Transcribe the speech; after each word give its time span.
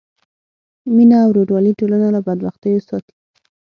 مینه 0.95 1.17
او 1.23 1.29
ورورولي 1.31 1.71
ټولنه 1.79 2.07
له 2.15 2.19
بدبختیو 2.27 2.85
ساتي. 2.87 3.13